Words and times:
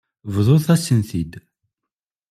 Bḍut-asen-t-id. 0.33 1.33